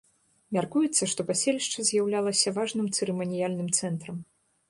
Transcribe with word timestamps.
Мяркуецца, 0.55 1.03
што 1.11 1.25
паселішча 1.27 1.85
з'яўлялася 1.91 2.55
важным 2.57 2.87
цырыманіяльным 2.95 3.67
цэнтрам. 3.79 4.17